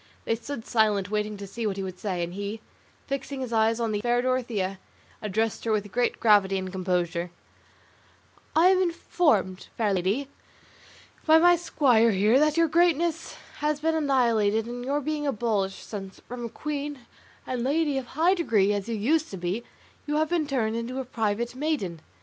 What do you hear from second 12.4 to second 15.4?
your greatness has been annihilated and your being